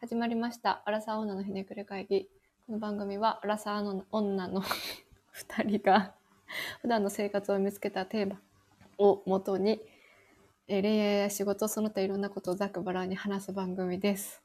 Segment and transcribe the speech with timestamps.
[0.00, 0.80] 始まりました。
[0.84, 2.28] アラサー女のひねくれ会議。
[2.68, 4.62] この番組は、アラサーの女の
[5.32, 6.14] 二人が、
[6.82, 8.40] 普段の生活を見つけたテーマ
[8.96, 9.82] をもとに、
[10.68, 14.40] えー恋愛や仕事、その他いろんなことをざっくばらんに話す番組です。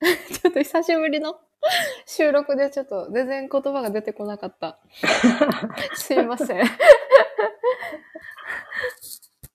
[0.02, 1.38] ちょっと久しぶりの
[2.04, 4.80] 収録でちょっと全然言葉が出てこなかった。
[5.94, 6.66] すいません。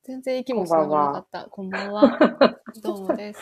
[0.03, 1.45] 全然息もつながらなかった。
[1.49, 2.17] こんばんは。
[2.81, 3.41] どうもです。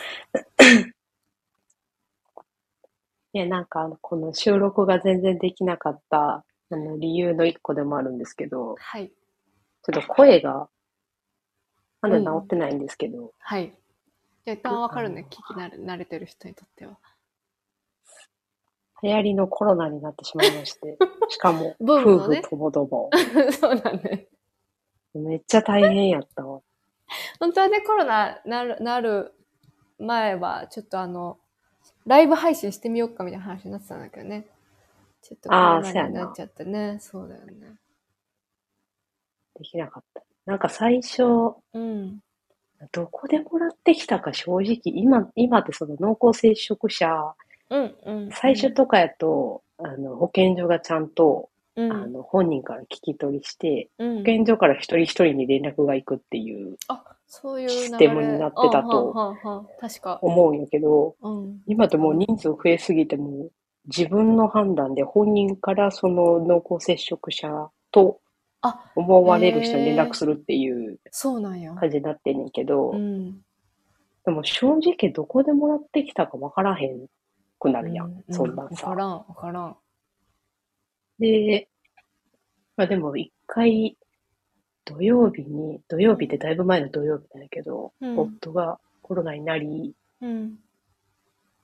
[3.32, 9.08] いや、なんか、この収録が全然できなかった、あの、理由の一個でもあるんですけど、はい。
[9.08, 10.68] ちょっと声が、
[12.00, 13.72] まだ治ってないんですけど、はい。
[14.44, 15.26] じゃあ一旦わかるね。
[15.28, 16.98] 聞き慣れ慣れてる人にとっては。
[19.02, 23.10] 流行りのコロナになってしまいまして、 しかも、夫婦ともども、
[23.58, 24.28] そうだね。
[25.14, 26.60] めっちゃ大変やったわ。
[27.38, 29.34] 本当はね、コロナなるなる
[29.98, 31.38] 前は、ちょっとあの、
[32.06, 34.46] ライブ配信してみようかみたいな話になってたんだけどね。
[35.22, 36.98] ちょっとコロナあーそうやなになっちゃってね。
[37.00, 37.52] そうだよね。
[39.58, 40.22] できなかった。
[40.46, 41.22] なんか最初、
[41.74, 42.20] うん。
[42.92, 47.34] どこでもらってきたか正直、今、今ってその濃厚接触者、
[47.68, 48.30] うん、うん。
[48.32, 59.14] 最初とかやと、あの、保健所がちゃんと、うん、あの、本人から聞き取りして、うん保健所から一人一人に連絡が行くっていうあ、そういうシステムになってたと。
[60.20, 61.62] 思うんやけど、うん。
[61.66, 63.50] 今ってもう人数増えすぎても、
[63.86, 68.20] 自分の判断で本人からその濃厚接触者と
[68.62, 71.72] あ、思われる人に連絡するっていうそうなんや。
[71.74, 73.40] 感じになってんねんけど、うん。
[74.24, 77.06] でも正直どこでもらってきたかわからへん
[77.60, 78.92] くなるやん、うそんなんわかさ。
[78.92, 79.76] らん、わからん。
[81.20, 81.68] で、
[82.76, 83.96] まあでも一回
[84.84, 90.58] 土曜日に、土曜日ってだいぶ前の土曜日なんやけど、うん夫がコロナになり、うん。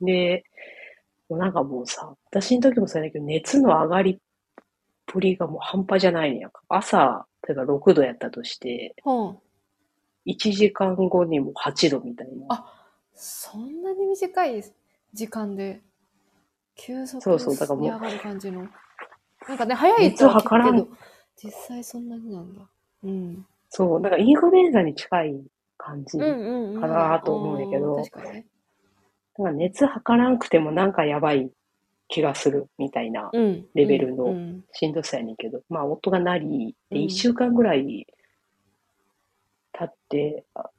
[0.00, 0.44] で、
[1.28, 4.18] もうなんかもうさ、私の時もそうやけど、熱の上がりっ
[5.06, 6.62] ぷりがもう半端じゃないねやんか。
[6.68, 9.38] 朝、例えば6度やったとして、ほん。
[10.26, 12.46] 1時間後にも8度みたいな。
[12.48, 12.72] あ
[13.14, 14.64] そんなに短い
[15.14, 15.80] 時間で、
[16.74, 18.68] 急速そうそうだからもうに上がる感じの。
[19.48, 20.96] なんかね、早いとは聞くけ熱ど、
[21.36, 22.60] 実際そんなになんだ。
[23.04, 23.46] うん。
[23.68, 25.42] そう、なんかインフルエンザに近い
[25.76, 26.18] 感じ。
[26.18, 26.80] うんうんうん。
[26.80, 28.20] かなと思うんやけどか。
[28.22, 31.50] だから熱測らんくてもなんかやばい
[32.08, 33.66] 気がするみたいなうん。
[33.74, 38.06] レベルのうんしんどさやねんけど、まあ夫がなり、で、うん1週間ぐらい
[39.72, 40.70] 経って、あ、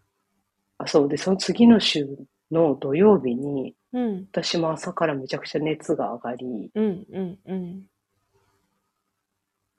[0.80, 2.08] あそうで、その次の週
[2.52, 4.28] の土曜日に、うん。
[4.32, 7.84] 私も朝からめちゃくちゃ熱が上がり、うんうんうん。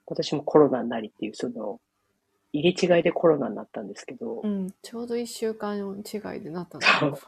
[0.05, 1.79] 私もコロナになりっていう、その、
[2.51, 4.73] 入れ違いでコロナになったんですけどう、ん。
[4.81, 6.83] ちょうど一週間違いでなったの。
[6.99, 7.19] そう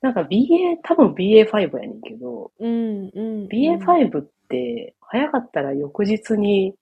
[0.00, 3.48] なんか BA、多分 BA.5 やねんけど、うんうん。
[3.48, 6.74] BA.5 って早かったら翌日に、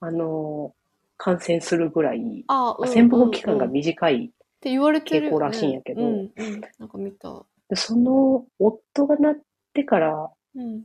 [0.00, 0.74] あの、
[1.16, 4.30] 感染するぐらい、あ、うん潜伏期間が短い。
[4.60, 5.36] て言われてるよね。
[5.36, 6.60] 傾向らしいんやけどうんうん。
[6.78, 7.44] なんか見た。
[7.70, 9.36] でその、夫がなっ
[9.72, 10.84] てから、うん。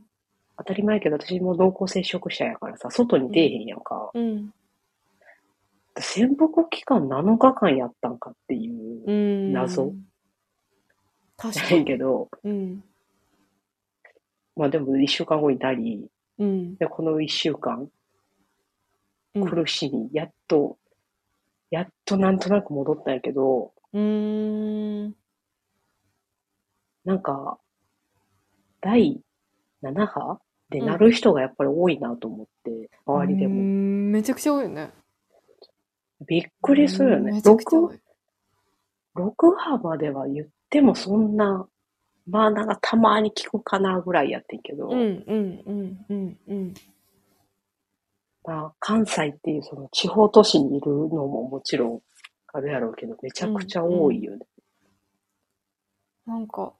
[0.58, 4.10] 当たり前やけど、私も濃厚接触者やからさ、外に出えへんやんか。
[4.14, 4.52] うん。
[5.98, 9.12] 潜伏期間7日間やったんかっていうう、
[9.50, 9.52] ん。
[9.52, 9.92] 謎
[11.36, 11.84] 確かに。
[11.84, 12.82] けど、うん。
[14.56, 16.06] まあでも1週間後になり、
[16.38, 16.76] うん。
[16.76, 17.88] で、この1週間
[19.34, 19.48] うん。
[19.48, 20.78] 苦しみ、やっと、
[21.70, 25.14] やっとなんとなく戻ったんやけど、うーん。
[27.04, 27.58] なんか、
[28.80, 29.20] 第
[29.82, 30.40] 7波
[30.70, 33.54] でなる人がやっぱり多いなと思って、周りでも。
[33.62, 34.90] んめちゃくちゃ多いよね。
[36.26, 37.32] びっくりするようんね。
[37.32, 38.00] めちゃくちゃ多6、い。
[39.16, 41.66] 6波までは言ってもそんな、
[42.28, 46.74] まあなんかたまに聞くかなぐらいやってんけど、うんうんうんうんうん。
[48.44, 52.00] まあ関西っていうその地方都市にいるのももちろん
[52.52, 54.46] あるやろうけど、めちゃくちゃ多いよね。
[56.26, 56.72] なんか、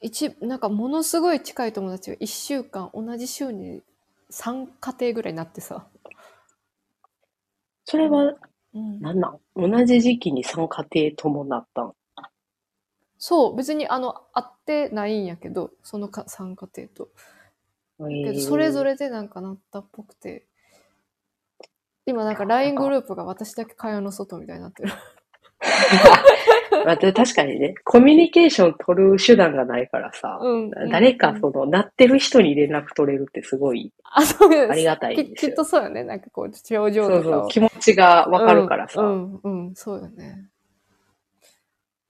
[0.00, 3.82] 一、なんかものすごい近い友達が一週間同じ週に
[4.30, 5.86] 3家庭ぐらいになってさ。
[7.84, 8.34] それは
[8.74, 9.40] うん、なんなん？
[9.70, 11.94] 同じ時期に3家庭ともなったん？
[13.18, 17.08] そう、別にあの、会ってないんやけど、そのか3家庭と。
[17.98, 18.92] けどそれぞれ。
[18.92, 20.46] れでなんかなったっぽくて。
[22.06, 24.92] 今なんか LINE グループが私だけ会話の外みたいになってる。
[26.84, 30.70] まあで確かにね、コミュニケーション取る手段がないからさ、うん。
[30.90, 34.72] 誰かその、なってる人に連絡取れるってすごいあ、そうです。
[34.72, 35.54] ありがたいききっ。
[35.54, 36.04] とそうよね。
[36.04, 37.22] なんかこう、症状とかを。
[37.22, 39.02] そうそう、気持ちがわかるからさ。
[39.02, 40.48] うん、うん、うんそうよね。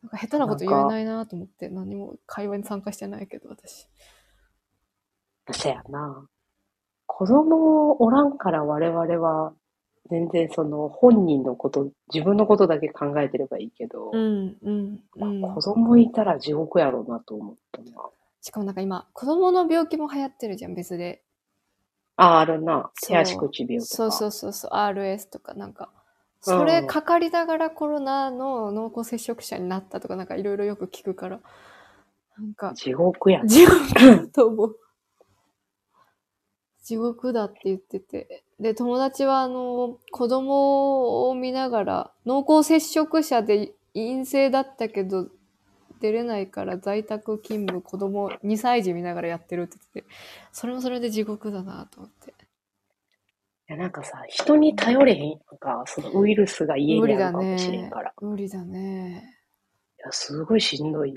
[0.03, 3.89] なんか下手なこと言えないなと思って、何も会話に参加してないけど、私。
[5.53, 6.27] そやな。
[7.07, 9.55] 子供おらんから我々は、
[10.11, 15.41] 全然その本人のこと、自分のことだけ考えてればいいけど、うん、うん、うん。
[15.55, 17.87] 子供いたら地獄やろうなと思ったな。
[18.41, 21.23] しかもなんか今、子供の病気も流行ってるじゃん、別で。
[22.17, 22.91] あ、あるな。
[23.01, 23.87] 手足口病とか。
[23.87, 25.91] そうそうそうそう、RS とかなんか。
[26.41, 31.41] それうんかかりながらコロナの濃厚接触者になったとかなんかいろいろよく聞くから。
[32.37, 33.47] なんか、地獄や。
[33.47, 34.77] 地獄だと思う。
[36.83, 38.45] 地獄だって言ってて。
[38.61, 45.29] で、友達はあの、子供を見ながら、濃厚接触者で陰性だったけど、
[46.01, 50.17] 出れないから在宅勤務子供2歳児見ながらやってるって言ってて、
[50.53, 52.31] それもそれで地獄だなと思って。
[52.31, 52.35] い
[53.69, 58.13] や、なんかさ、人に頼れへんやんか、そのウイルスが家無理だにあるかもしれんねから。。
[58.21, 59.39] 無理だね。
[59.99, 61.15] いや、すごいしんどい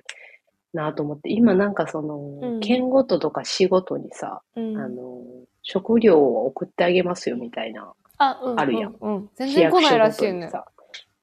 [0.75, 4.77] なと思って、今なんかその、うん県ごととか市ごとにさ、うん。
[4.77, 5.24] あの、
[5.63, 8.60] 食料を送ってあげますよみたいな、あ、うん。
[8.60, 9.16] あるやんうん。
[9.16, 10.51] うん全市然来ないらしいね。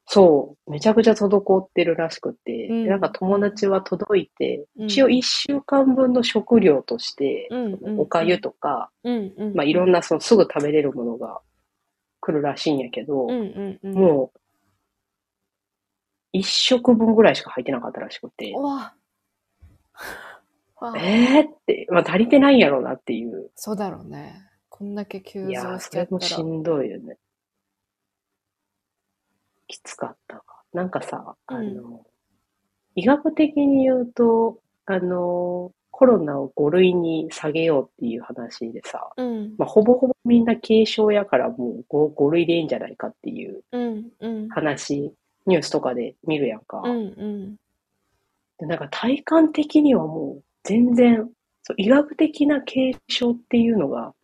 [0.07, 9.55] そう、めちゃくちゃ滞ってるらしくて、うんでなんか友達は届いて、うん一応一週間分の食料として、うんうんおかゆとか、うんうん。
[9.55, 11.41] まあいろんなそのすぐ食べれるものが
[12.21, 13.95] 来るらしいんやけど、うんうんうん。
[13.95, 14.39] もう、
[16.33, 18.95] 一食分ぐらいしか入ってなかったらしくて、うわ。
[20.81, 23.51] わえーって、まあ足りてないんやろうなっていう。
[23.55, 24.35] そうだろうね。
[24.69, 26.05] こんだけ急増しそちゃったら。
[26.05, 27.19] れもしんどいよね。
[29.69, 30.43] きつかったわ。
[30.73, 32.05] なんかさ、あの、
[32.95, 39.55] 医学的に言うと、あの、コロナを5類に下げようっていう話でさ、うん。
[39.59, 44.49] まあ、ほぼほぼみんな軽症やからもう 5, 5類でいいんじゃないかっていううんうん。
[44.49, 45.13] 話、
[45.47, 46.81] ニュースとかで見るやんか。
[46.85, 47.57] うんうん。
[48.59, 51.31] でなんか体感的にはもう全然、
[51.63, 54.15] そう医学的な軽症っていうのが、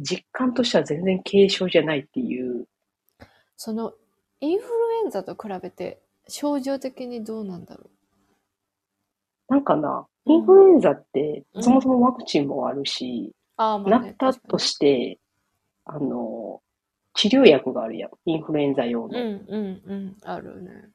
[0.00, 2.66] 実感としては全然軽症じゃないっていう。
[3.56, 3.94] その、
[4.40, 4.72] インフル
[5.04, 7.90] エンザと比べて、症状的にどうなんだろ
[9.48, 13.62] なんかな、うんインフルエンザってうんそもそもワクチンもあるし、う。
[13.62, 14.10] ああ、まなあね。
[14.12, 15.18] ったとして、
[15.84, 16.62] あの、
[17.14, 18.10] 治療薬があるやん。
[18.26, 19.18] インフルエンザ用の。
[19.18, 20.16] うんうんうん。
[20.22, 20.90] あるね。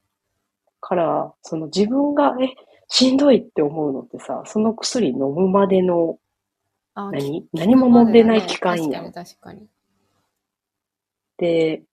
[0.82, 2.48] から、その自分が、え、
[2.88, 6.18] しんどいって思うのってさ、その薬飲むまでの、
[6.94, 7.44] あ何？
[7.44, 9.68] き何も飲んでない期間やん確かに。
[11.38, 11.84] で、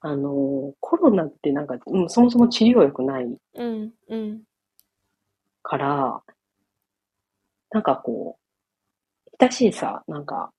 [0.00, 4.42] あの、コロナってなんか、うん、そもそも治療薬ないうんうん。
[5.62, 6.22] から、
[7.70, 10.52] なんかこう、親しいさ、なんか、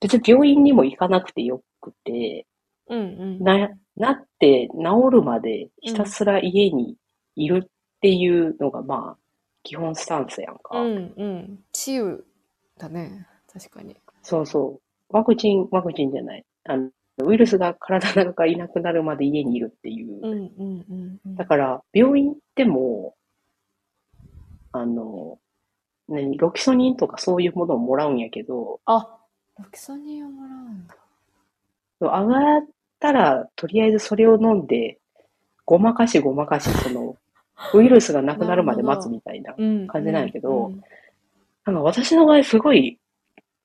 [0.00, 2.46] 別に病院にも行かなくてよくて、
[2.88, 3.02] うんう
[3.40, 3.42] ん。
[3.42, 6.96] な、なって治るまでひたすら家に
[7.36, 7.68] いるっ
[8.00, 9.20] ていうのが、まあ、
[9.62, 10.78] 基本スタンスやんか。
[10.78, 11.58] うんうん。
[11.72, 12.24] 治癒
[12.78, 13.26] だね。
[13.52, 13.96] 確かに。
[14.22, 14.80] そうそ
[15.10, 15.14] う。
[15.16, 16.44] ワクチン、ワクチンじゃない。
[16.64, 16.90] あの、
[17.24, 20.18] ウイルスが体の中からいなくなるまで家にいるっていう。
[20.20, 21.36] うんうんうんうん。
[21.36, 23.14] だから、病院行っても、
[24.72, 25.38] あの、
[26.08, 29.18] 何、ロキソニンとかそういうものをもらうんやけど、あ、
[29.58, 30.96] ロキソニンをもらうんだ。
[32.00, 32.66] 上がっ
[32.98, 34.98] たら、とりあえずそれを飲んで、
[35.66, 37.16] ごまかしごまかし、その、
[37.74, 39.54] ウイルスがなくなるまで待つみたいな。
[39.56, 39.86] うん。
[39.86, 40.82] 感じなんやけどうん
[41.66, 42.98] なんか私の場合すごい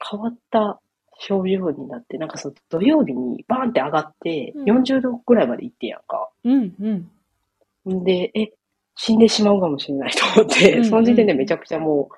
[0.09, 0.79] 変わった
[1.19, 6.29] 症状になって、なんかその土曜日にバーンって上がって、うん40度ぐらいまで行ってんやんか。
[6.43, 6.73] うん
[7.87, 7.99] うん。
[7.99, 8.51] んで、え、
[8.95, 12.15] 死んでしまうかもしれないと思って、うんその時点でめちゃくちゃもう、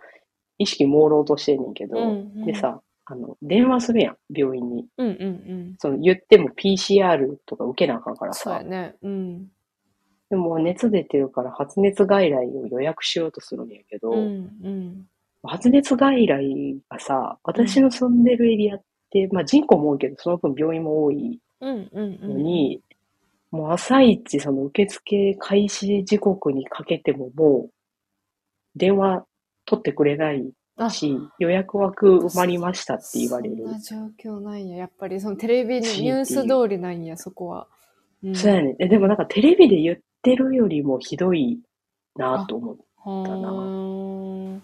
[0.57, 4.85] 意識朦朧としてんねんけど、うんうんでさ、あの、電話するやん、病院に。
[4.97, 5.75] うんうんうん。
[5.77, 8.43] その言っても PCR とか受けなあかんからさ。
[8.43, 8.95] そうやね。
[9.01, 9.47] うん。
[10.29, 15.05] でも熱出てるから発熱外来を予約しようとするんやけど、うんうん。
[15.43, 18.81] 発熱外来がさ、私の住んでるエリアっ
[19.11, 22.29] て、まあ人口も多いけど、その分病院も多いうんうんうん。
[22.33, 22.81] のに、
[23.51, 27.71] もう朝一その受付開始時刻にかけてももう、
[28.75, 29.25] 電話
[29.65, 33.71] 取ってくれないあし、予約枠埋まりましたって言われるそん。
[33.71, 34.77] な状況なんや。
[34.77, 37.67] やっぱりそのテレビのしニュース通りなんや、そこは。
[38.23, 41.59] うんそうやねでもなんかテレビで言ってるよりもひどい
[42.17, 44.61] なと思はだな。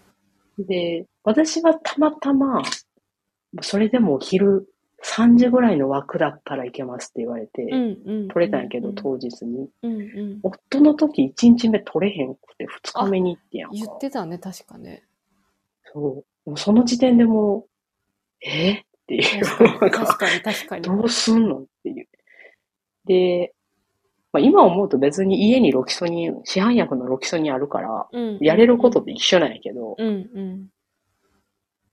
[0.68, 2.62] で、私はたまたま、
[3.62, 4.68] それでも昼
[5.04, 7.66] 3時ぐらいの枠だったらいけますって言われて。
[8.30, 9.70] 取れたんやけど、うん当日に。
[9.84, 10.04] うんう
[10.36, 10.40] ん。
[10.44, 13.76] 夫の時1日目取れへんくて2日目に行ってやんか。
[13.78, 15.04] 言ってたね、確かね。
[15.94, 16.50] そう。
[16.50, 17.66] もうその時点でもう、
[18.42, 18.72] え？
[18.72, 19.46] ーっていう。
[19.46, 20.82] 確かに、確かに。
[20.88, 21.60] どうすんの？
[21.60, 22.08] っていう。
[23.06, 23.54] で、
[24.34, 28.40] まあ、今思うと別に家にロキソニン、市販薬のロキソニンあるから、うん。
[28.42, 30.68] やれることって一緒なんやけど、うんうん。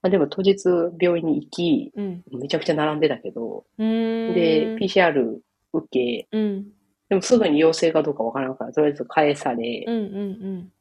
[0.00, 0.64] まあ、でも当日
[0.99, 2.23] 病院に行き、うん。
[2.40, 4.35] めちゃくちゃ並んでたけど、うーん。
[4.35, 5.38] で、PCR
[5.75, 6.64] 受け、うん。
[7.11, 10.73] でもすぐに陽性かどうかわからんから、とりあえず返され、うんうん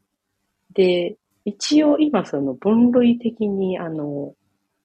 [0.74, 4.34] で、一応今その分類的にあの、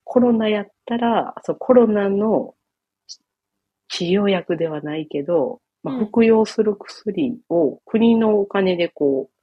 [0.03, 2.55] コロナやったら、そうコロナの
[3.89, 9.35] 治療薬ではないけど、まあ、うん服用する薬を国のお金でこう、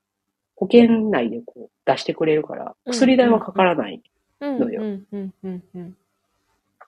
[0.55, 4.01] 保険内でこう出してくれるから、うん薬代はかからない。
[4.41, 4.60] うん。
[4.60, 4.81] のよ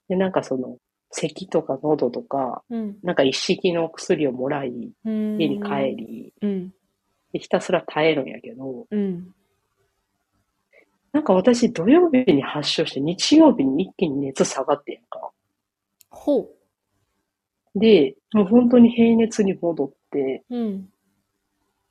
[0.10, 0.78] で、なんかその、
[1.12, 2.98] 咳とか喉とか、うん。
[3.04, 5.40] なんか一式の薬をもらい、うん。
[5.40, 5.96] 家に帰。
[5.96, 6.74] り、うん。
[7.32, 9.34] でひたすら耐えるんやけど、うん。
[11.12, 15.30] なんか私土曜日に発症して日曜日に一気に熱下がってんか。
[16.10, 16.50] ほ
[17.76, 20.56] で、もう本当に平熱に戻って、う。
[20.56, 20.90] うん。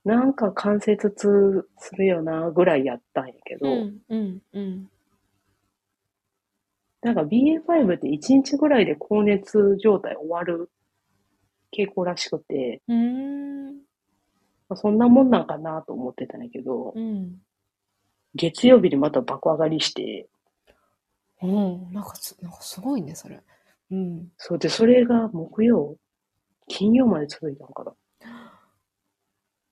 [0.04, 4.90] なんか関節痛するよなぐらいやったんやけど、うんうんうん。
[7.02, 10.70] なんか BA.5 って1日ぐらいで高熱状態終わる
[11.76, 13.76] 傾向らしくて、うーん。
[14.68, 17.40] まあそんなもんなんかなと思ってたんやけど、うん。
[18.34, 20.28] 月曜日にまた爆上がりして、
[21.42, 21.92] うん。
[21.92, 23.40] なんかす、なんかすごいね、それ。
[23.92, 24.28] うん。
[24.38, 25.96] そうで、それが木曜、
[26.66, 27.92] 金曜まで続いたのかな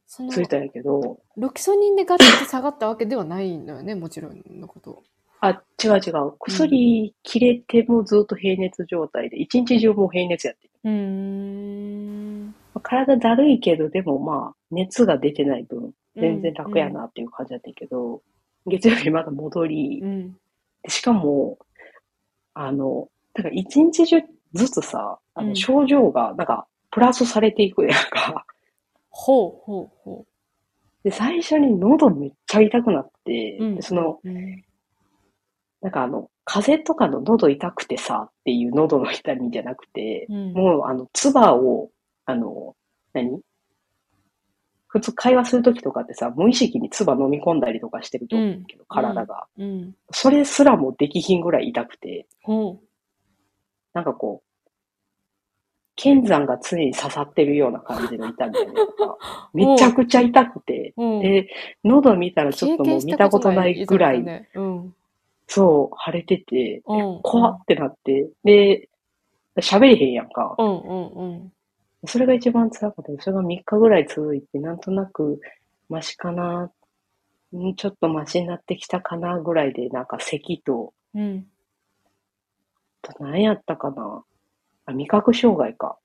[0.06, 5.02] その続いたんやけど、ロキソニンでガッと下がったわけではないのよね、もちろんのこと。
[5.40, 6.32] あ、違う違う。
[6.38, 10.70] 薬切れてもずっと平熱状態で、一日中もう平熱やってる。
[10.84, 12.46] うーん。
[12.46, 18.20] まあ体だるいけど、でもまあ、熱が出てない分、全然楽やなっていう感じだったけど、
[18.66, 20.32] 月曜日まだ戻りう、ん。
[20.82, 21.58] でしかも、
[22.52, 23.08] あの、
[23.42, 24.20] だから一日中
[24.52, 28.44] ずつさ、あうんの症状がなんかプラスされていくやんか。
[29.08, 30.26] ほうほうほ
[31.02, 33.64] で、最初に喉めっちゃ痛くなって、う。
[33.64, 33.76] うん。
[33.76, 34.64] でその、うん。
[35.80, 40.52] なんかあの、風邪とかの喉痛くてさっていう喉の痛みじゃなくて、うん。
[40.52, 41.90] もうあの、唾を、
[42.26, 42.76] あの、
[43.14, 43.40] 何？
[44.88, 49.46] 普通会話するときとかってさ、無意識に唾飲み込んだりとかしてると思うけど、体が。
[49.56, 49.94] うん。
[50.10, 52.80] それすらもできひんぐらい痛くて、ほ
[53.94, 54.50] なんかこう、
[55.96, 59.18] 剣山が常に刺さってるような感じの痛みやねんか。
[59.52, 61.02] めちゃくちゃ痛くて、う。
[61.02, 61.20] うん。
[61.20, 61.48] で、
[61.84, 64.48] 喉見たらちょっともう見たことないぐらい、ね。
[64.54, 64.94] うん。
[65.46, 67.20] そう、腫れてて、うん。
[67.22, 68.88] 怖ってなって、で、
[69.58, 70.54] 喋れへんやんか。
[70.58, 71.52] うんうんうん。
[72.06, 73.22] それが一番辛かった。
[73.22, 75.40] それが3日ぐらい続いて、なんとなく、
[75.90, 76.70] マシかな、
[77.54, 81.46] んちょっとマシになってきたかなぐらいで、なんか咳と、うん。
[83.02, 84.22] と何やったかな
[84.86, 85.98] あ、味覚障害か。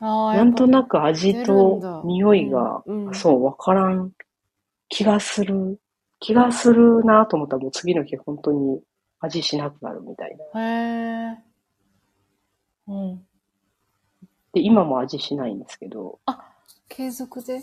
[0.00, 0.90] ああ、なんとなく。
[0.90, 4.12] く味とだ匂いが、うんうんそう、わからん
[4.88, 5.80] 気がする。
[6.20, 8.82] 気がするなと思ったらもう次の日本当に
[9.20, 10.60] 味しなくなるみたいな。
[10.62, 11.38] へえ。
[12.86, 13.26] うん。
[14.52, 16.18] で、今も味しないんですけど、
[16.88, 17.62] 継続で？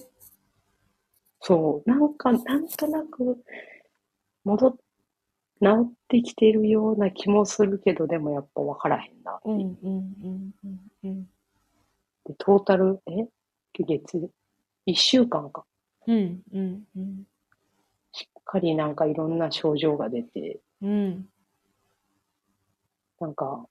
[1.41, 3.43] そう、なんか、なんとなく、
[4.43, 4.75] 戻っ、
[5.61, 9.55] 治ってきてるような気もするけど、でもやっぱ分からへんなっていう。
[9.55, 11.23] うんうんうんうんうん。
[12.25, 13.27] で、トータル、え？
[13.73, 14.29] 月、
[14.85, 15.63] 一週間か。
[16.07, 17.23] うんうんうん。
[18.11, 21.25] しっかりなんかいろんな症状が出て、うん。
[23.19, 23.65] なんか、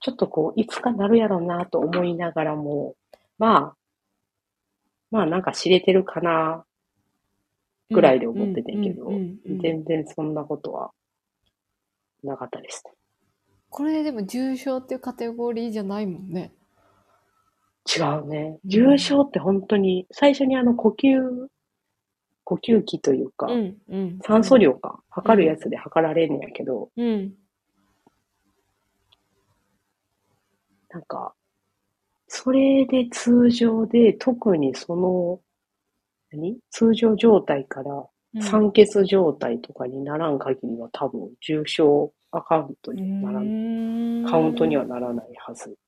[0.00, 2.94] ちょっとこう、いつかなるやろうなと思いながらも、
[3.38, 3.76] まあ、
[5.10, 6.64] まあなんか知れてるかな、
[7.90, 9.10] ぐらいで思っててんけど
[9.60, 10.90] 全然そんなことは
[12.22, 12.92] なかったですね。
[13.70, 16.52] これでも重症っていうカテゴリーじゃないもんね。
[17.88, 18.58] 違うね。
[18.64, 21.48] 重症って本当に、最初にあの呼吸、
[22.44, 24.18] 呼吸器というか、うんうん。
[24.22, 27.34] 酸素量か、測るやつで測られんねやけど、うん。
[30.90, 31.34] なんか、
[32.26, 35.40] それで通常で、特にその、
[36.32, 36.58] 何？
[36.70, 45.78] 通常状態からうん酸欠状態とかにならん限りは多分重症アカウントにならん、カウントにはならないはず。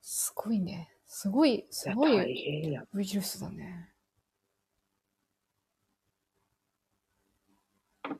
[0.00, 0.90] すごいね。
[1.06, 2.82] すごい、すご大い変や。
[2.92, 3.92] ウイルスだね。
[8.04, 8.10] い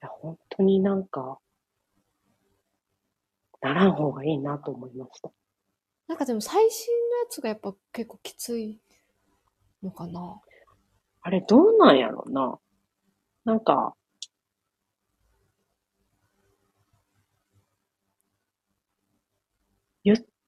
[0.00, 1.38] や、本当になんか、
[3.60, 5.30] ならん方がいいなと思いました。
[6.08, 8.78] なんかでも最新のやつがやっぱ結構きつい
[9.82, 10.40] のかな。
[11.22, 12.58] あれ、どうなんやろな。
[13.44, 13.94] なんか、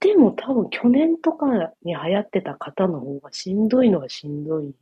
[0.07, 1.47] でも多分去年とか
[1.83, 4.75] に流行ってた方の方がしんどいのはしんどい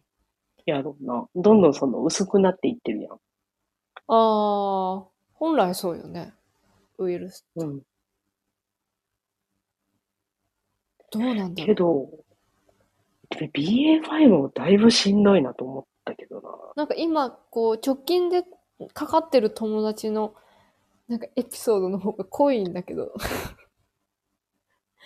[0.67, 1.27] やろうな。
[1.35, 3.13] どんどんその薄くなっていってるやん。
[3.13, 3.19] あ
[4.09, 5.05] あ、
[5.35, 6.35] 本来そうよね。
[6.99, 7.47] ウイルス。
[7.57, 7.83] うん。
[11.19, 11.65] どうなんだ。
[11.65, 12.11] けど、
[13.31, 16.51] で BA.5 もだいぶしんどいなと思ったけどな。
[16.77, 18.45] なんか今、こう、直近で
[18.93, 20.35] かかってる友達の、
[21.09, 23.13] なんかエピソードの方が濃いんだけど。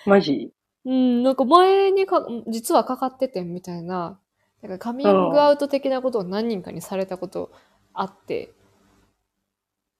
[0.07, 0.53] マジ？
[0.85, 4.21] うん、なんか前にか、実はかかっててみたいな、
[4.62, 7.53] なんかカミングアウト的なことを何人かにされたこと
[7.93, 8.53] あって。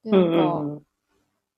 [0.03, 0.81] で、うんなんか、うんうん。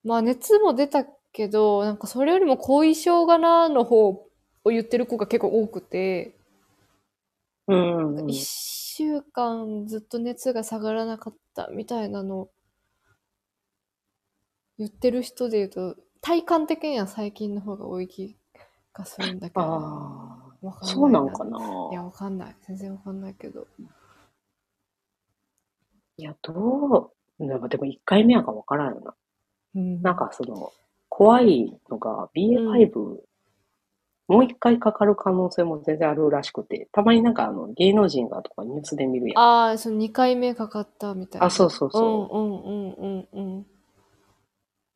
[0.03, 4.27] まあ熱も出たけど、なんかそれよりも後遺症がなの方
[4.63, 6.36] を言ってる子が結構多くて、
[7.68, 12.50] うんうんうん一週間ずっと熱が下がらなかったみたいなの
[14.77, 18.36] 言ってる人で言うと、体感的には最近の方が多い気
[18.94, 19.62] がするんだけど。
[19.62, 21.60] ああ、そうなんかな
[21.91, 22.56] いや、わかんない。
[22.68, 23.68] 全然わかんないけど。
[26.18, 29.13] いや、どう、なんかでも1回目やからわからんよな。
[29.75, 30.72] うんなんかその、
[31.10, 33.20] 怖いのが BA.5、
[34.31, 39.38] もう一回かかる可能性も全然あるらしくて、たまになんかあの芸能人がとかニュースで見るやん。
[39.38, 41.47] ああ、その2回目かかったみたいな。
[41.47, 43.65] あそうそうそうんうんうんうんうん。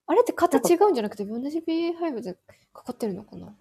[0.07, 2.35] あれって型違うんじゃなくて、同じ BA.5 で
[2.71, 3.53] かかってるのかな？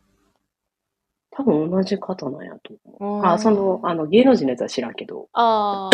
[1.32, 3.26] 多分同じ方なんやと思う。
[3.26, 5.90] ああ、その、あの芸能人のやつは知らんけど、あ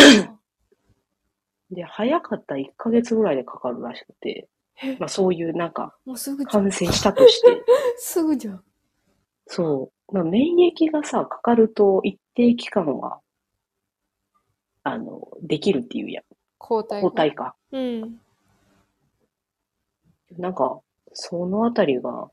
[1.72, 4.50] で、早かったら1ヶ月ぐらいでかかるらしくて、
[4.98, 6.44] まあそういうなんかー、もうすぐ。
[6.44, 7.64] 感染したとして、
[7.96, 8.62] すぐじゃん。
[9.52, 13.18] そう、まあ、免疫がさ、かかると一定期間は、
[14.84, 16.24] あの、できるっていうやん。
[16.56, 17.10] 抗体が。
[17.10, 17.56] 抗体か。
[17.72, 18.20] うん。
[20.38, 20.80] なんか、
[21.12, 22.30] そのあたりが、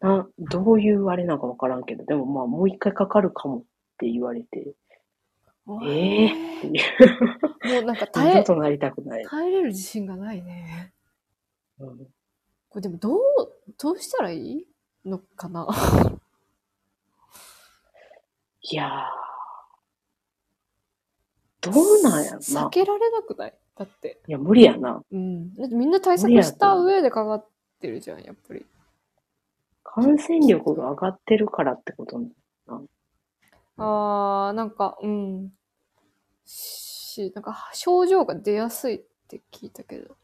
[0.00, 3.62] な、どういうあれなのかわからんけど、でもまあもう一回かかるかもっ
[3.98, 4.74] て言われて、
[5.84, 9.26] ええっていう、もうなんか二耐え、 度となりたくない。
[9.26, 10.94] 耐えれる自信がないね。
[11.78, 11.98] うん、
[12.70, 13.20] これでもどう、
[13.78, 14.66] どうしたらいい？
[15.06, 15.66] のかな？
[18.60, 22.68] いやー、どうなんやろ避な。
[22.70, 23.54] けられなくない？
[23.76, 24.20] だって。
[24.26, 25.02] いや、無理やな。
[25.12, 25.54] うん。
[25.54, 27.48] だってみんな対策した上でかかっ
[27.80, 28.66] てるじゃん、やっぱり。
[29.84, 32.28] 感染力が上がってるからってことね
[33.78, 35.52] あー、なんか、うん。
[36.44, 40.16] し、なんか症状が出やすいって聞いたけど。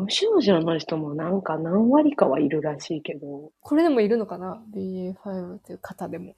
[0.00, 6.34] 無症状の人もなんか何割かはいるらしいけど、これでもいるのかな ?BA.5 っていう方でも。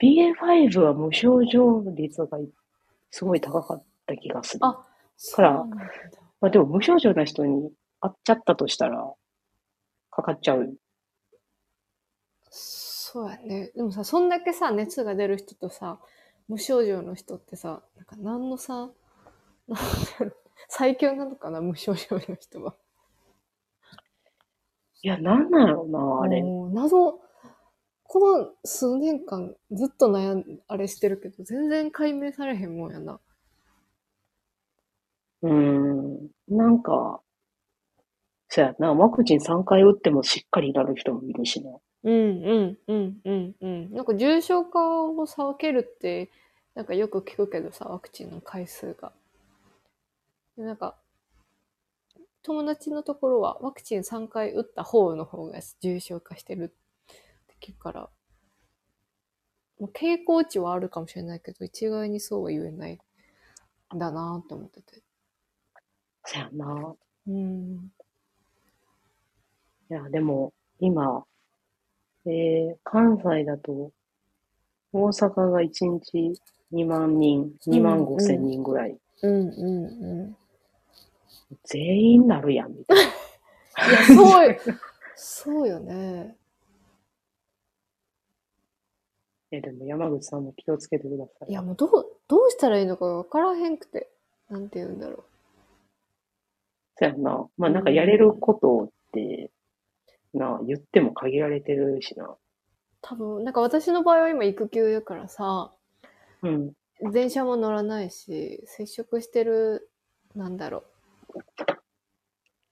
[0.00, 2.38] BA.5 は無症状率が
[3.10, 4.66] すごい高かった気がする。
[4.66, 4.84] あから
[5.16, 5.76] そうなんだ
[6.40, 9.12] まあでも無症状な人に会っちゃったとしたら、
[10.10, 10.74] かかっちゃう。
[12.50, 13.70] そうやね。
[13.76, 16.00] でもさ、そんだけさ、熱が出る人とさ、
[16.48, 18.90] 無症状の人ってさ、なんか何のさ、
[19.68, 19.78] なん
[20.18, 22.74] だろう最強なのかな無症状の人は。
[25.02, 26.42] いや、なんなんやろな、あれ。
[26.72, 27.20] 謎、
[28.04, 33.20] この数年間ずっと悩ん、あれしてるけど、全然解明されへんもんやな。
[35.42, 36.28] うーん。
[36.48, 37.20] なんか、
[38.48, 41.70] そやな、ワクチン3回打ってもしっかりなる人もいるしな。
[42.04, 43.92] うんうんうんうんうん。
[43.92, 46.30] なんか重症化を避けるって、
[46.74, 49.12] なんかよく聞くけどさ、ワクチンの回数が。
[50.56, 50.96] でなんか、
[52.42, 57.08] 友達のところはワクチン3回打った方の方が重症化してるっ
[57.46, 58.10] て聞くから、
[59.80, 62.98] もう傾向値はあるかもしれないけど、一概にそうは言えない
[63.94, 65.02] んだなって思ってて。
[66.24, 66.94] そやな。
[67.26, 67.90] うん。
[69.90, 71.24] いや、でも、今、
[72.26, 73.92] えー、関西だと、
[74.92, 76.40] 大阪が1日
[76.72, 80.36] 2万人、2万5千人ぐらい、うんうんうん。
[81.64, 83.90] 全員なるやん、みたいな。
[83.90, 84.58] いや、そうよ。
[85.16, 86.36] そうよね。
[89.50, 91.50] え、でも山口さんも気をつけてください。
[91.50, 91.90] いや、もうどう、
[92.28, 94.10] どうしたらいいのかわからへんくて。
[94.50, 95.24] なんて言うんだろ
[96.96, 97.48] そやな。
[97.56, 99.50] まあなんかやれることって、
[100.32, 102.24] な、言っても限られてるしな。
[102.24, 102.38] う。
[103.00, 105.72] 多分、なんか私の場合は今育休やからさ、
[106.42, 106.72] うん。
[107.12, 109.90] 電車も乗らないし、接触してる、
[110.34, 110.84] なんだろう。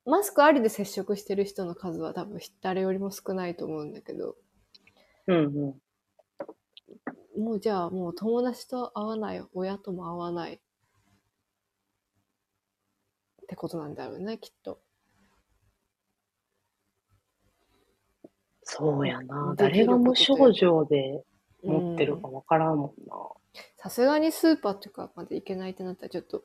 [0.05, 4.37] マスクありで接触してる人の数は多分誰よりも少ないと思うんだけど、
[5.27, 5.79] うんう
[7.38, 7.42] ん。
[7.42, 10.55] もうじゃあもう友達と会わない、親とも会わない。
[10.55, 10.59] っ
[13.48, 14.81] てことなんだろうね、きっと。
[18.62, 19.55] そうやな。
[19.57, 21.22] 誰が無症状で
[21.62, 23.14] 持ってるかうんわからんもんな。
[23.77, 26.42] さすがにスーパーとかまで行けないってなったらちょっと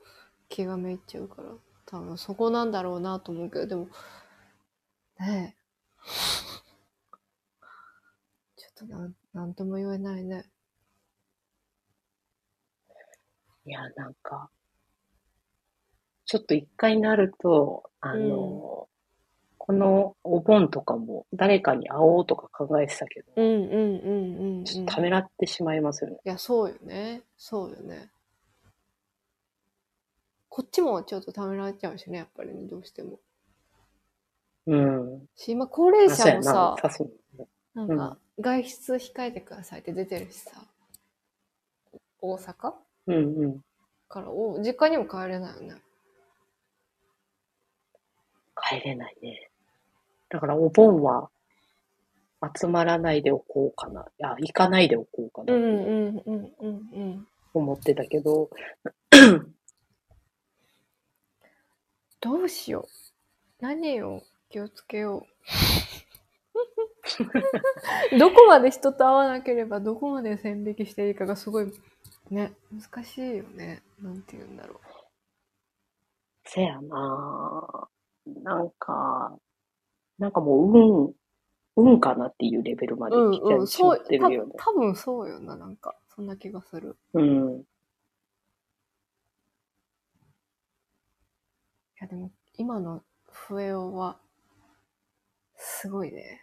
[0.50, 1.50] 気がめいっちゃうから、
[1.88, 3.88] 多分そこなんだろうなと思うけど、でも、
[5.20, 5.58] ねえ。
[8.58, 10.46] ちょっとなん、なんとも言えないね。
[13.66, 14.50] いや、なんか、
[16.26, 18.90] ちょっと一回なると、あの、
[19.58, 24.64] このお盆とかも誰かに会おうとか考えてたけど、うんうんうんうん、うん。
[24.66, 26.18] ちょっとためらってしまいますよね。
[26.26, 27.24] いや、そうよね。
[27.38, 28.10] そうよね。
[30.58, 33.20] こっちもちょっとためられちゃうしね、やっぱりね、どうしても。
[34.66, 35.28] うん。
[35.36, 36.76] し、今、高齢者もさ、、
[37.76, 40.60] なんか、外出控えてくださいって出てるしさ、
[42.20, 42.74] 大阪？
[43.06, 43.62] うんうん。
[44.10, 45.76] から、お、実家にも帰れないよね。
[48.56, 49.52] 帰れないね。
[50.30, 51.30] だからお盆は
[52.60, 54.02] 集まらないでおこうかな。
[54.02, 57.28] いや、行かないでおこうかなうんうんうんうんうん。
[57.54, 58.50] 思ってたけど、
[62.22, 63.64] どうしよう。
[63.64, 65.28] 何を気をつけよう。
[68.20, 71.72] どこまで人と会わなければ、どこまで線引きしていいかがすごい、
[72.30, 73.84] ね、難しいよね。
[74.02, 74.80] なんて言うんだろ
[76.46, 77.90] せやな
[78.44, 79.38] なんか、
[80.18, 81.14] なんかもう
[81.78, 83.20] 運、運かなっていうレベルまでう。
[83.20, 84.54] うん来ちゃうん、いしまそう、ってるよね。
[84.58, 85.96] た多分そうよな、なんか。
[86.16, 86.98] そんな気がする。
[87.14, 87.64] うん。
[92.00, 94.20] や、でも、今の笛尾は、
[95.56, 96.42] すごいね。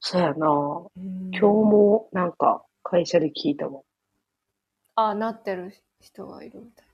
[0.00, 3.80] そうやな今今日もなんか会社で聞いたわ。
[4.94, 6.86] あ、なってる人がいるみたい。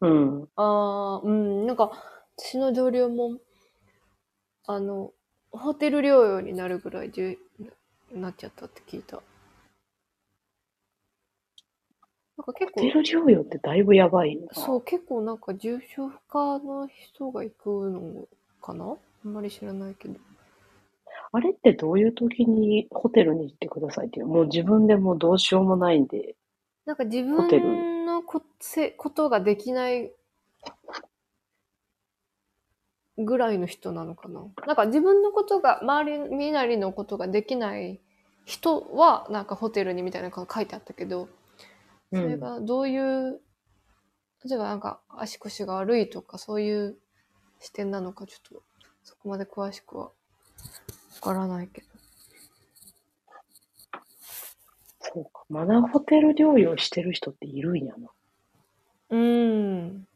[0.00, 0.48] うん。
[0.56, 1.92] ああ、うん、なんか、
[2.36, 3.38] 私の同僚も、
[4.66, 5.12] あの、
[5.50, 7.36] ホテル療養になるぐらい重
[8.12, 9.22] なっちゃったって聞いた。
[12.36, 14.48] なんか結構ホテ、ル療養ってだいぶやばいな。
[14.52, 18.26] そう、結構なんか重症化の人が行くの
[18.60, 18.96] かな？
[19.24, 20.14] あんまり知らないけど。
[21.32, 26.34] あれってどういう時にホテルに行ってくださいっていう、もう自分でもうどうしようもないんで、
[26.86, 30.12] なんか自分のこせことができない
[33.16, 34.44] ぐらいの人なのかな？
[34.66, 38.00] なんか自分のことが、周り、みなりのことができない
[38.44, 41.28] 人は、なんかホテルにみたいなのが書いてあったけど、
[42.12, 43.40] それがどういう、
[44.44, 46.96] 例えばなんか足腰が悪いとかそういう
[47.60, 48.62] 視点なのかちょっと
[49.02, 50.12] そこまで詳しくはわ
[51.20, 51.86] からないけど。
[55.00, 55.44] そうか。
[55.48, 58.08] まだホテル療養してる人っているんやな。
[59.10, 60.06] うーん。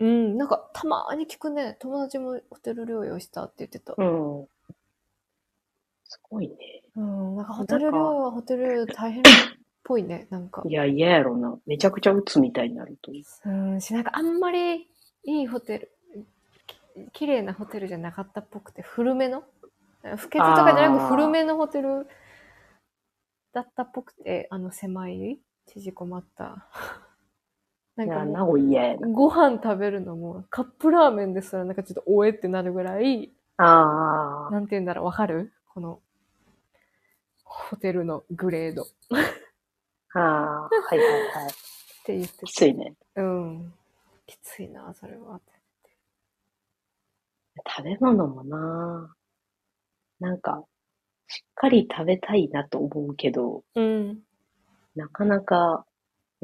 [0.00, 1.76] うん、なんかたまに聞くね。
[1.78, 3.94] 友達もホテル療養したって言ってた。
[3.96, 4.46] うん。
[6.04, 6.56] すごいね。
[6.96, 9.24] うん、なんかホテル療養はホテル大変っ
[9.92, 10.26] ぽいね。
[10.30, 10.72] なんかい。
[10.72, 11.58] や、嫌やろな。
[11.66, 13.24] めちゃくちゃ鬱みたいになるという。
[13.48, 14.88] うん、し、なんかあんまり
[15.24, 15.90] いいホテル、
[16.66, 16.76] き
[17.12, 19.44] 綺麗なホテルじゃなかったっぽくて、古めの？
[20.16, 22.06] 不潔とかじゃなく古めのホテル
[23.52, 26.66] だったっぽくて、あの狭い、縮こまった。
[27.94, 29.06] ないんかなお嫌やな。
[29.06, 34.50] う、ご飯食べるのも、カップラーメンですらなんかちょっとおえってなるぐらい、ああ。
[34.50, 35.52] なんて言うんだろう、わかる？
[35.68, 36.00] この、
[37.44, 38.86] ホテルのグレードっ
[40.14, 41.52] ああ、はいはいはい。
[42.04, 42.94] て言ってきついね。
[43.16, 43.74] うん。
[44.26, 45.40] きついな、それは。
[47.76, 49.14] 食べ物もな、
[50.20, 50.64] なんか、
[51.28, 54.22] しっかり食べたいなと思うけど、うん。
[54.94, 55.86] なかなか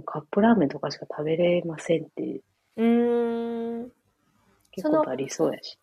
[0.04, 2.40] カップラーメンとかしか食べれませんって
[2.76, 3.92] うーん。
[4.70, 5.78] 結構ありそうやし。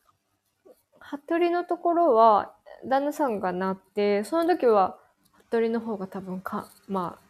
[1.00, 4.98] 服部のところは、旦那さんがなって、その時は、
[5.50, 7.25] 服部の方が多分か、まあ、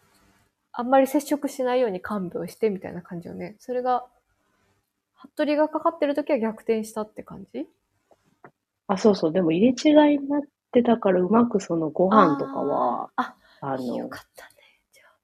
[0.77, 3.55] あんまり接触しないように看病してみたいな感じよね。
[3.59, 4.05] それが、
[5.15, 7.67] 服部がかかってる時は逆転したって感じ？
[8.87, 9.31] あ、そうそう。
[9.31, 14.51] でも入れ違いになってたから、うまくそのご飯とかは、ああー、よの、かったね。
[14.91, 15.15] じゃあ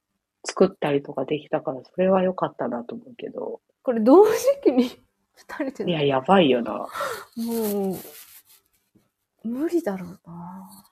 [0.45, 3.61] 作ったりとかできたから、それは良かったなと思うけど。
[3.83, 4.85] これ同時期に
[5.35, 6.87] 二人でいや、やばいよな。
[7.35, 10.85] もう、無理だろうな。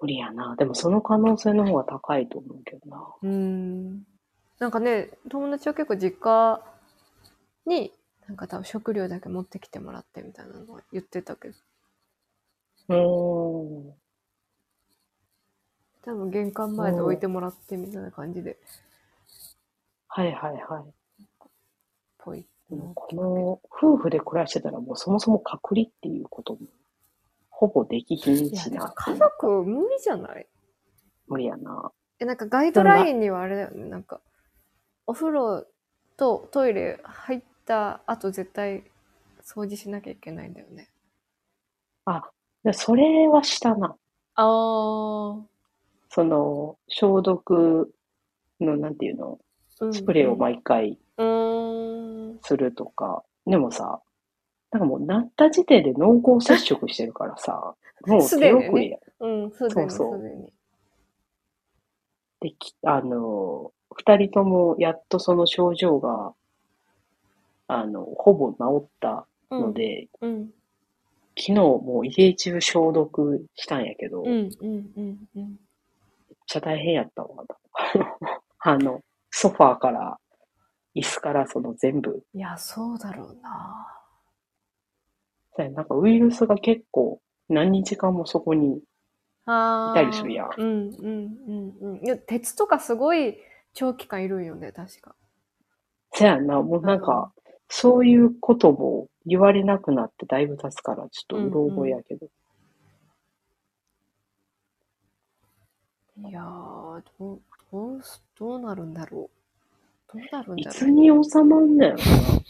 [0.00, 0.56] 無理やな。
[0.56, 3.14] でもその可能性の方が高いと思うけどな。
[3.22, 4.04] うーん。
[4.58, 6.62] なんかね、友達は結構実家
[7.66, 7.92] に、
[8.26, 11.54] なんか多分食料だけ持ってきてもらってみたいなのは言ってたけど、
[12.88, 13.94] うーん。
[16.02, 18.56] 多分玄関前で置いてもらってみたいな感じで、
[20.08, 21.06] はいはいはい。
[22.18, 26.60] ぽいこの夫婦で暮らしてたらもうそもそも隔離っていうことも
[27.58, 28.92] ほぼできひんしな。
[28.94, 30.46] 家族無理じゃない？
[31.26, 31.90] 無理やな。
[32.20, 33.86] え、なんかガイドラインにはあれだよね。
[33.86, 34.20] なんか、
[35.06, 35.66] お風呂
[36.18, 38.84] とトイレ入った後絶対
[39.42, 40.90] 掃除しなきゃいけないんだよね。
[42.04, 42.30] あ、
[42.62, 43.96] でそれはしたな。
[44.34, 44.44] ああ。
[46.10, 47.90] その、消毒
[48.60, 49.38] の、なんていうの、
[49.80, 50.98] うんスプレーを毎回。
[52.42, 53.24] するとか。
[53.46, 54.00] でもさ、
[54.76, 57.74] なんかもうなった時点で濃厚接触してるからさ、
[58.06, 58.98] もう手遅れや。
[59.20, 60.52] うん、すでに、すそうそう
[62.40, 66.34] できあの、二人ともやっとその症状が、
[67.68, 70.50] あの、ほぼ治ったうんので、うん。
[71.38, 75.56] 昨日もう家中消毒したんやけど、うん、めっうん、うん、うん。
[76.46, 77.44] ちゃ大変やったわ。
[78.58, 80.18] あの、ソファーから、
[80.94, 83.95] 椅子からその全部、いや、そうだろうな。
[85.56, 88.76] そうやなんかウイルスが結構何日間もそこに。
[88.76, 89.48] い
[89.94, 92.04] たりするやんうん、うん、うん、うん。
[92.04, 93.38] いや、鉄とかすごい
[93.74, 95.14] 長期間いるんよね、確か。
[96.12, 97.32] そやんな、もうなんか、
[97.68, 102.26] そういうことも言われなくなってだいぶ経つから、ちょっとうろ覚えやけど。
[106.28, 107.40] いやー、どう、
[107.70, 109.35] どうす、どうなるんだろう。
[110.12, 112.02] どうなるんいだろつに収まんねやろな。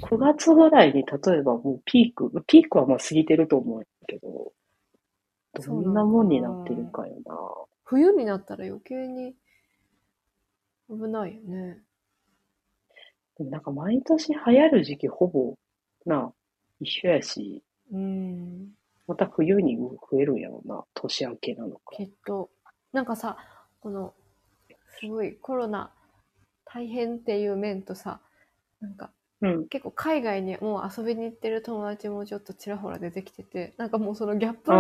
[0.03, 4.53] 9月ぐらいに例えばもうピーク、ピークはまあ過ぎてると思うけど、
[5.65, 7.35] どんなもんになってるかよな。
[7.35, 7.39] う。
[7.85, 9.35] 冬になったら余計に
[10.89, 11.83] 危ないよね。
[13.39, 15.55] でもなんか毎年流行る時期ほぼ
[16.05, 16.33] な、
[16.81, 18.69] 一緒やし、うん。
[19.07, 20.85] また冬に増えるんやろな。
[20.95, 21.97] 年明けなのか。
[21.97, 22.51] きっと。
[22.93, 23.37] なんかさ、
[23.81, 24.15] この、
[24.99, 25.93] すごいコロナ
[26.67, 28.21] 大変っていう面とさ、
[28.81, 29.11] なんか
[29.43, 29.69] うん。
[29.69, 34.77] 結構海外にもう遊びに行ってる友達もちょっとちらほら出てきてて、なんかもうそのギャップが。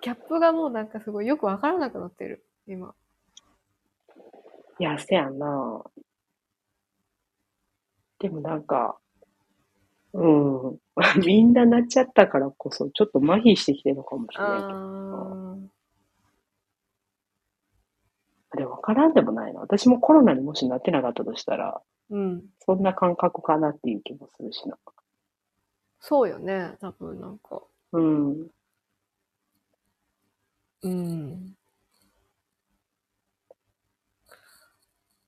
[0.00, 2.94] ギャップがもうなんかすごいよくわからなくなってる、今。
[4.80, 5.84] いや、せやな。
[8.18, 8.98] でもなんか、
[10.12, 10.78] うん。
[11.24, 14.68] みんななっちゃったからこそ、ちょっと麻痺してきてるのかもしれないけど。
[14.68, 15.56] あ
[18.56, 19.60] でも分からんでもないな。
[19.60, 22.44] 私もコロナにもしなってなかったとしたら、ーうん。
[22.64, 24.78] そんな感覚かなっていう気もするしな。
[26.00, 27.60] そうよね、多分なんか。
[27.92, 28.46] うん。
[30.84, 31.54] うん。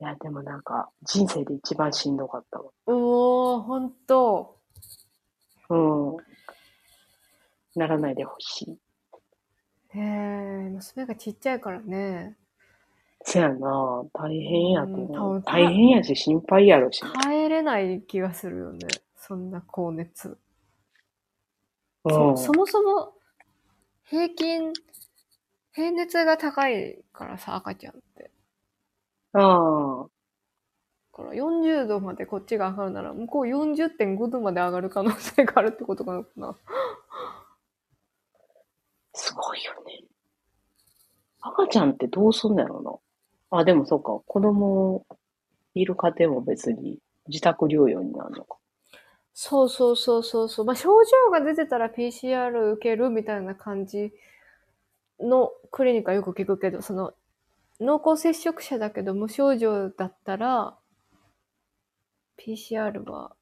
[0.01, 2.71] いや、でもなんか、人生で一番しんどかったわ。
[2.87, 4.57] うおー、ほんと。
[5.69, 6.17] うん。
[7.77, 8.79] ならないでほしい。
[9.99, 12.39] へえ、娘がちっちゃいからね。
[13.23, 14.05] せやな。
[14.13, 15.41] 大変やとうん多思う。
[15.41, 17.03] 分大変やし、心配やろし。
[17.23, 18.87] 耐えれない気がするよね。
[19.17, 20.39] そんな高熱。
[22.05, 22.37] うん。
[22.37, 23.13] そそもそも、
[24.05, 24.73] 平均、
[25.73, 28.31] 平熱が高いからさ、赤ちゃんって。
[29.35, 30.09] ああ。
[31.13, 36.57] だから40度までこっちが上がるなら、向こう40.5度まで上がる可能性があるってことかな。
[39.13, 40.05] すごいよね。
[41.43, 42.93] 赤ちゃんってどうすんのやろな。
[43.51, 44.21] あ、でもそうか。
[44.27, 45.07] 子供
[45.75, 48.59] いる家庭も別に自宅療養になるのか。
[49.33, 50.67] そうそうそうそうそう。
[50.67, 54.13] まあ、症状が出てたら PCR 受けるみたいな感じ
[55.21, 57.13] のクリニックはよく聞くけど、その、
[57.81, 60.77] 濃厚接触者だけど無症状だったら、
[62.39, 63.33] PCR は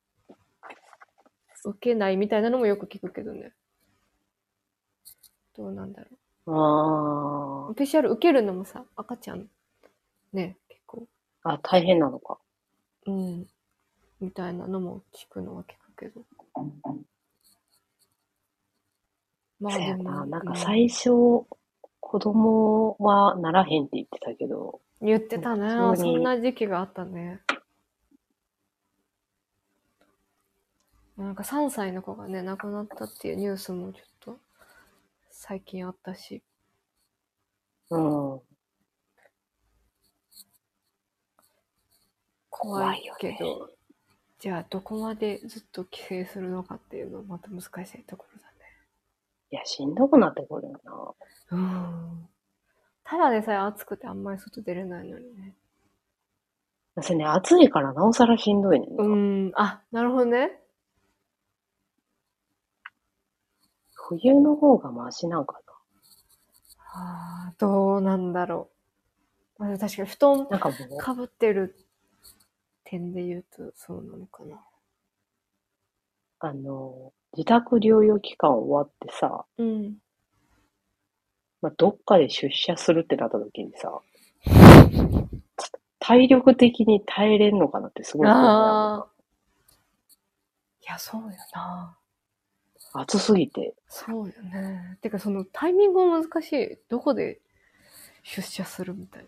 [1.65, 3.53] 受けないみたいなのもよく聞くけどね。
[5.57, 6.09] どうなんだろ
[6.47, 7.75] あう。
[7.75, 9.49] PCR 受けるのもさ、赤ちゃん、
[10.33, 11.07] ね、結構、
[11.43, 11.55] あ。
[11.55, 12.39] あ、大変なのか。
[13.07, 13.47] うん、
[14.21, 16.23] みたいなのも聞くのは聞くけど。
[19.61, 20.27] まそうやな。
[20.27, 21.11] なんかうん最初、
[22.01, 25.97] 子供はならへんって言ってたけど、言ってたね。
[25.97, 27.41] そんな時期があったね。
[31.17, 34.39] なんか3歳の子がね、亡くなったっていうニュースもちょっと
[35.31, 36.43] 最近あったし。
[37.91, 38.41] うん。
[42.59, 43.71] 怖いけど、
[44.39, 48.49] じゃあどこまでずっと規制するのかっていうのはまた難しいところだ
[49.51, 50.93] いや、しんどくなってくるよな。
[50.99, 51.09] ね。
[51.53, 52.29] うん。
[53.03, 55.55] ただでさえ暑くてあんまり外出れないのにね。
[57.01, 58.87] それね、暑いからなおさらしんどいね。
[58.99, 59.53] うん。
[59.55, 60.61] あ、なるほどね。
[63.95, 65.61] 冬の方がマシなんか
[66.99, 68.71] ああ、どうなんだろ
[69.59, 69.63] う。
[69.63, 70.49] まあ、確かに布団な。
[70.51, 71.77] なんかかぶってる
[72.91, 74.61] 点で言うとそうなのかな。
[76.41, 79.97] あの、自宅療養期間終わってさ、うん。
[81.61, 84.01] まあ、どっかで出社するってなった時にさ、
[85.99, 89.09] 体力的に耐えれんのかなってすごい思う。
[90.81, 91.99] いや、そうよな。
[92.95, 93.75] 暑すぎて。
[93.89, 94.99] そうよね。
[95.03, 96.79] てか、そのタイミングも難しい。
[96.89, 97.41] どこで
[98.23, 99.27] 出社するみたい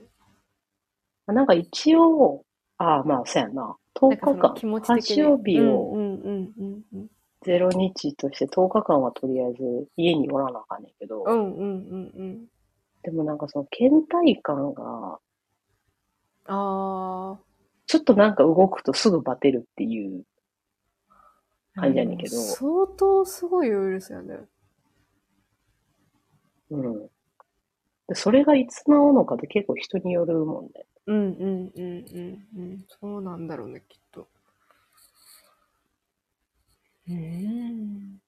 [1.26, 2.44] なんか一応、
[2.82, 3.54] ああ、まあ、そうやな。
[3.54, 3.76] な。
[3.94, 5.22] 10なんかそ日間、の気持ち的に。
[5.22, 7.10] 発症日をうんうんうんうん
[7.42, 11.32] 0日として10日間はとりあえず家におらなあかんねんけど、うん。
[11.32, 12.46] うんうんうんうん。
[13.02, 15.18] でもなんかその倦怠感が、
[16.46, 17.38] あ
[17.86, 20.24] ちょっとなんか動くとすぐバテるっていう、
[21.76, 21.80] あ。
[21.82, 24.40] 感じやねんけど相当すごいウイルスやね。
[26.70, 27.08] うん。
[28.08, 30.86] でそれがいつ治るのかって結構人によるもんね。
[31.06, 32.84] うんうんうんうんうん。
[32.88, 34.28] そうなんだろうね、きっと。
[37.08, 38.20] うーん。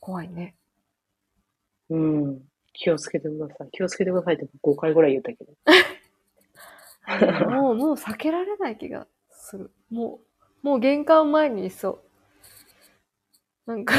[0.00, 0.56] 怖いね。
[1.90, 2.42] うん。
[2.72, 3.68] 気をつけてください。
[3.72, 5.52] 気をつけてくださいって5回ぐらい言ったけど。
[7.50, 9.70] もう、もう避けられない気がする。
[9.90, 10.20] も
[10.64, 12.00] う、もう玄関前にいそう。
[13.66, 13.94] なんか、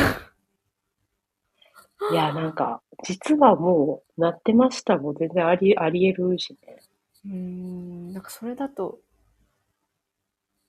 [2.12, 6.78] いや、なんか、実はもう、なってましたもん全然あり、あり得るしね。
[7.26, 9.00] うーん、なんかそれだと、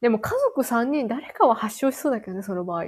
[0.01, 2.87] でも家族3人誰かは発症しそうだけどね、その場合。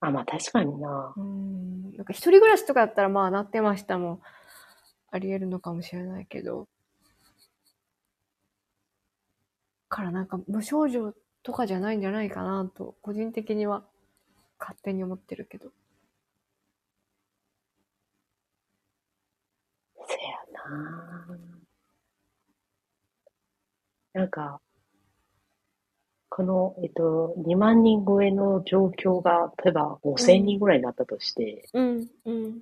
[0.00, 1.12] あ、まあ確かにな。
[1.16, 4.20] うーん、なんか一人暮らしとかだったらまあなってましたもん。
[5.12, 6.68] あり得るのかもしれないけど。
[9.88, 13.82] からなんか無症状とかじゃないんじゃないかなと、個人的には
[14.58, 15.70] 勝手に思ってるけど。
[20.06, 20.38] せや
[21.38, 21.38] な。
[24.12, 24.60] なんか、
[26.28, 32.60] この、えっと、2万人超えの状況が、例えば5000人ぐらいになったとして、うん、うん。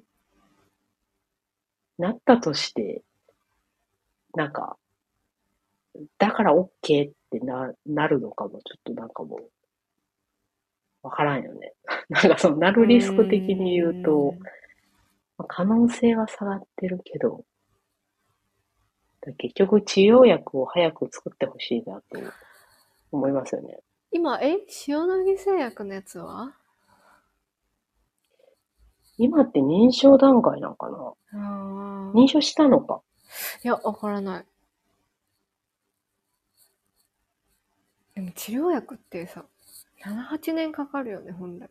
[1.98, 3.02] なったとして、
[4.34, 4.78] なんか、
[6.18, 6.68] だから OK
[7.10, 9.50] ってな、なるのかも、ちょっとなんかもう、
[11.02, 11.74] わからんよね。
[12.08, 14.34] なんかその、なるリスク的に言うと、
[15.36, 17.44] まあ可能性は下がってるけど、だ
[19.34, 22.18] 結局治療薬を早く作ってほしいなと
[23.12, 23.80] 思いますよね。
[24.10, 24.58] 今、え？
[24.86, 26.54] 塩野義製薬のやつは？
[29.18, 31.12] 今って認証段階なんかな？
[31.34, 33.02] あ認証したのか？
[33.64, 34.46] いや、わからない。
[38.14, 39.44] でも治療薬ってさ、
[40.04, 41.68] 7、8年かかるよね、本来。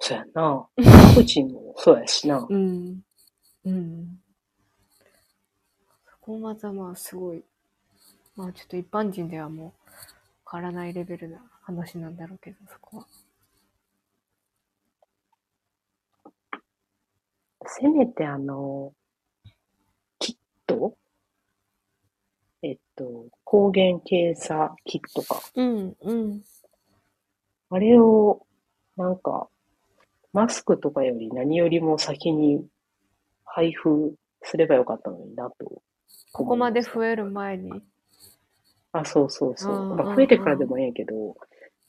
[0.00, 0.42] そうやな。
[0.54, 0.68] ワ
[1.14, 2.46] クチンもそうやしな。
[2.48, 3.02] うん。
[3.64, 4.20] うん。
[6.28, 7.42] そこまたまあすごい、
[8.36, 9.72] まあちょっと一般人ではもうわ
[10.44, 13.06] からないレベルな話なんだろうけど、そこは。
[17.64, 18.92] せめてあの、
[20.18, 20.36] キッ
[20.66, 20.94] ト？
[22.60, 25.40] えっと、抗原検査キットか。
[25.54, 26.42] うん、うん。
[27.70, 28.46] あれを、
[28.98, 29.48] なんか、
[30.34, 32.66] マスクとかより何よりも先に
[33.46, 35.80] 配布すればよかったのになと。
[36.32, 37.82] ここまで増える前に。
[38.92, 39.76] あ、そうそうそう。
[39.90, 41.36] うんまあ、増えてからでもええけど、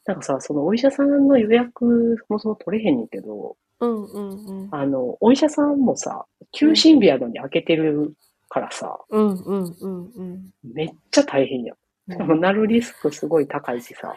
[0.06, 4.70] なんかさ、そのお医者さんの予約もそも取れへんねんけど、うん、うん、うん。
[4.72, 8.14] あの、お医者さんもさ、休診日やのに開けてる
[8.50, 10.54] からさ、うん、うん、うん、うん。
[10.64, 12.12] めっちゃ大変やん。
[12.12, 14.14] しかもなるリスクすごい高いしさ。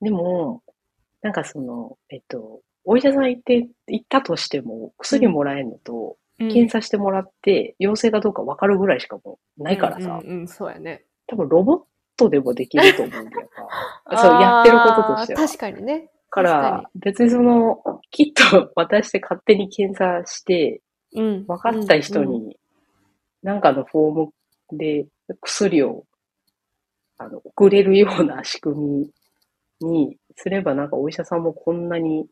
[0.00, 0.62] でも、
[1.22, 6.16] なんかその、えっと、お医者さん行って、行ったとしても、薬もらえんのと、
[6.48, 11.04] 検査してもらって、陽性かどうか分かるぐらいしかもうないからさ、うん、うん、うんそうやね。
[11.26, 11.80] 多分ロボッ
[12.16, 13.50] トでもできると思うんだよ
[14.08, 14.16] な。
[14.18, 15.40] そう、やってることとしては。
[15.40, 16.10] 確かにね。
[16.30, 20.80] から、別にその、キット 渡して勝手に検査して、
[21.14, 21.46] うん。
[21.46, 22.56] 分かった人に、
[23.42, 25.06] なんかのフォームで
[25.40, 26.04] 薬を、
[27.18, 29.10] あの、送れるような仕組
[29.80, 32.28] みにすれば、なんかお医者さんもこんなに、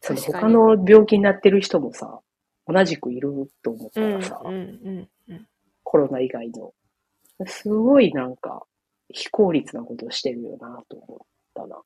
[0.00, 2.20] その他の病気になってる人もさ、
[2.66, 5.48] 同じくいると思ったうん、らさ、うん、うん、うん。
[5.82, 6.72] コロナ以外の。
[7.46, 8.64] すごいなんか、
[9.12, 11.76] 非効率なことをしてるよなと思ったな。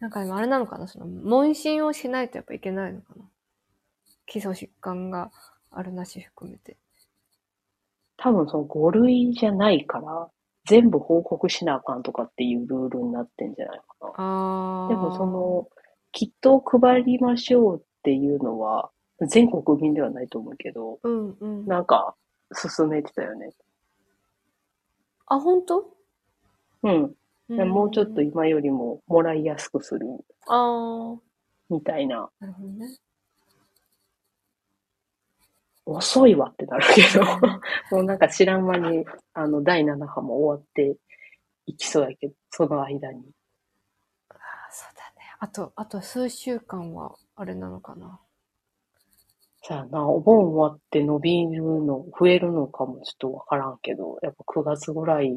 [0.00, 0.86] なんか今あれなのかな？
[0.86, 3.24] その、問診をしないとやっぱいけないのかな？
[4.26, 5.30] 基礎疾患が
[5.70, 6.76] あるなし含めて。
[8.16, 10.28] 多分その5類じゃないから、
[10.66, 14.88] 全部報告しなあかんとかっていうルールになってんじゃないかな。
[14.88, 15.68] でもそ、の、
[16.12, 18.90] キットを配りましょうっていうのは、
[19.22, 21.66] 全国民ではないと思うけど、うん、うん。
[21.66, 22.14] なんか、
[22.52, 23.50] 進めてたよね。
[25.26, 25.90] あ、本当？
[26.82, 27.14] うん。
[27.48, 30.06] うんもうちょっと今よりももらいやすくする
[30.48, 31.20] ああ、
[31.68, 32.30] みたいな。
[32.40, 32.96] なるほどね。
[35.86, 37.22] 遅いわってなるけど。
[37.94, 39.04] もうなんか知らん間に、
[39.34, 40.96] あの、第7波も終わって
[41.66, 43.30] いきそうやけど、その間に。
[44.30, 44.38] ああ、
[44.70, 45.36] そうだね。
[45.38, 48.20] あと、あと数週間は、あれなのかな。
[49.66, 55.34] さあな、お盆終わって伸びるの、増えるのかもちょっとわからんけど、やっぱ9月ぐらい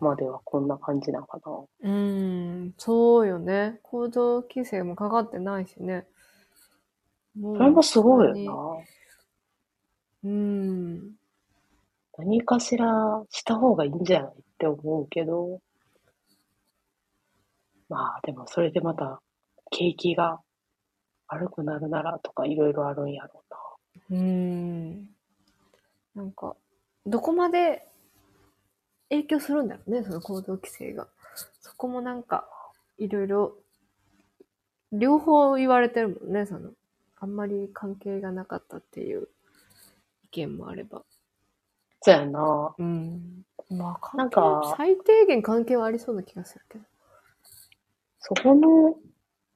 [0.00, 1.88] まではこんな感じなのかな。
[1.88, 3.78] うーん、そうよね。
[3.84, 6.08] 行動規制もかかってないしね。
[7.40, 8.84] それもすごいよ本な。
[10.24, 11.12] うん。
[12.16, 12.86] 何かしら
[13.30, 15.60] した方がいいんじゃないって思うけど、
[17.88, 19.20] まあでもそれでまた
[19.70, 20.40] 景気が
[21.28, 23.67] 悪くなるならとかいろいろあるんやろうな。
[24.10, 25.08] うーん。
[26.14, 26.56] なんか、
[27.06, 27.86] どこまで
[29.10, 31.08] 影響するんだろうね、その行動規制が。
[31.60, 32.48] そこもなんか、
[32.98, 33.56] いろいろ、
[34.92, 36.70] 両方言われてるもんね、その、
[37.16, 39.28] あんまり関係がなかったっていう
[40.24, 41.04] 意見もあれば。
[42.00, 42.74] そうやな。
[42.78, 43.42] うん。
[43.70, 46.84] まあ、なんか最低限関係はありそうな気がするけど。
[48.20, 48.96] そこの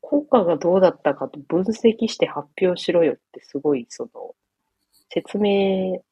[0.03, 4.35] 効果がどうだったかと分析して発表しろよってすごい、その、
[5.09, 6.03] 説明、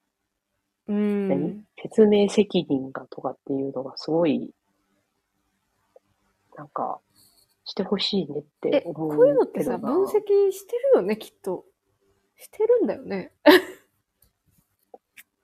[0.88, 1.28] うん。
[1.28, 1.64] 何？
[1.82, 4.51] 説明責任がとかっていうのがすごい、
[6.57, 7.01] なんか、
[7.64, 11.64] してほしいねっえて、思うこういうのってさ、分析してるよね、きっと。
[12.36, 13.32] してるんだよね。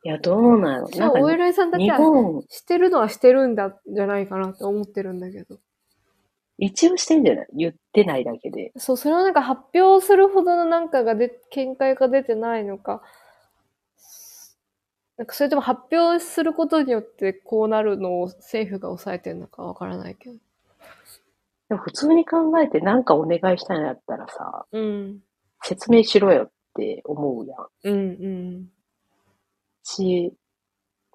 [0.03, 0.89] いや、どうなんやろ。
[0.89, 5.59] そう、なんかお偉いさんだけ日は、本、してるのはしてるんだ、じゃないかなって思ってるんだけど。
[6.59, 7.47] 一応してんじゃない？
[7.55, 8.73] 言ってないだけで。
[8.77, 13.03] そう、それはなんか発表するほどのなんかがで、見解が出てないのか、
[15.19, 20.37] なんかそれとも発表することによってこうなるのを政府が抑えてるのかわからないけど。
[21.69, 25.19] でも普通に考えてなんかお願いしたんやったらさ、うん。
[25.63, 27.67] 説明しろよって思うやん。
[27.85, 28.29] うん、う
[28.61, 28.69] ん。
[29.83, 30.33] し、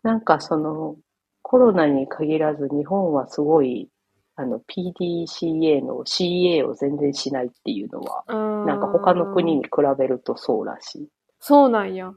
[0.03, 0.95] なんかその、
[1.41, 3.89] コロナに限らず日本はすごい、
[4.35, 11.09] あの、PDCA の CA を全然しないっていうのは、ななんか他の国に比べるとそうらしい。
[11.39, 12.13] そうなんや。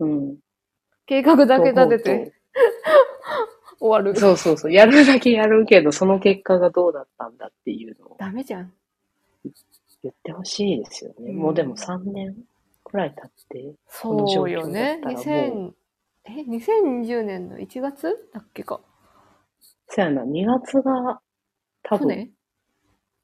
[0.00, 0.36] うん。
[1.06, 2.32] 計画だけ立てて
[3.80, 4.18] 終わる。
[4.18, 4.72] そうそうそう。
[4.72, 8.72] やるだけやるけど、その結果がどうだったんだっていうのをダメじゃん。
[10.02, 11.30] 言ってほしいですよね。
[11.30, 12.36] うんもうでも3年
[12.84, 15.00] くらい経って、そうよね。
[15.02, 15.72] この状況だったら2000、
[16.24, 18.80] え、2020年の1月だっけか。
[19.94, 21.20] そやな、2月が
[21.82, 22.30] 多分、船？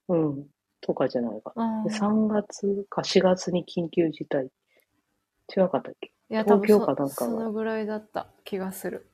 [0.08, 0.46] うん、
[0.82, 1.82] とかじゃないかな。
[1.84, 4.50] であー3月か4月に緊急事態。
[5.56, 6.12] 違うかったっけ？
[6.30, 9.06] いや、多分東京かなんそかがそのぐらいだった気がする。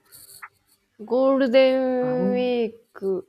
[1.05, 3.27] ゴールデンウィーク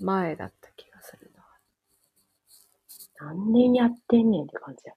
[0.00, 1.44] 前だった気がするな。
[3.18, 4.94] 何年やってんねんって感じや。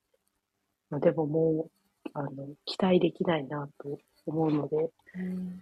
[0.90, 5.62] まあ、でももう、あの、期待できないなと思うので、うん。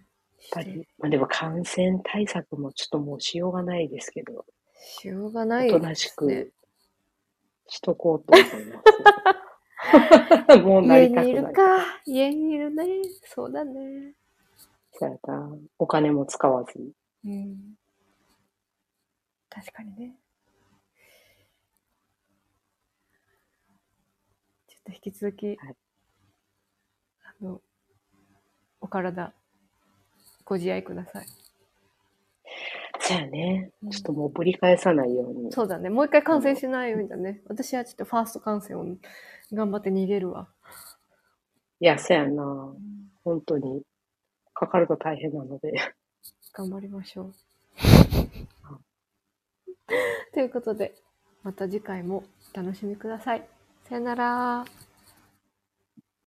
[0.50, 4.44] ぱり、まあでも感染対策もちょっともうしようがないですけど、
[4.78, 6.48] しようがないおとなしくね。
[7.66, 8.82] しとこうと思いま
[10.56, 10.58] す。
[10.62, 11.26] もうな家りたくない。
[11.26, 12.00] にいるか。
[12.06, 12.84] 家にいるね。
[13.24, 14.14] そうだね。
[14.92, 15.56] そうやな。
[15.78, 16.92] お金も使わず。
[17.24, 17.76] うん。
[19.50, 20.16] 確かにね。
[24.66, 25.76] ちょっと引き続き、はい
[27.24, 27.60] あの、
[28.80, 29.34] お体、
[30.48, 31.26] ご自愛ください。
[33.00, 33.90] そうやねうん。
[33.90, 35.52] ちょっともうぶり返さないように。
[35.52, 35.90] そうだね。
[35.90, 37.42] もう一回感染しないようにだね。
[37.48, 38.86] 私はちょっとファースト感染を
[39.52, 40.48] 頑張って逃げるわ。
[41.80, 42.72] いや、そうやな。
[43.24, 43.82] 本当に。
[44.54, 45.72] かかると大変なので。
[46.54, 47.34] 頑張りましょう。
[50.32, 50.94] ということで、
[51.42, 52.24] また次回も
[52.54, 53.46] お楽しみください。
[53.86, 54.64] さよなら。